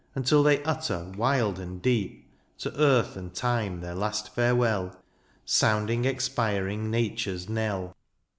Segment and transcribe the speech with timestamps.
[0.15, 2.27] Until they utter wild and deep.
[2.57, 4.99] To earth and time their last farewell.
[5.45, 7.95] Sounding expiring nature^s knell.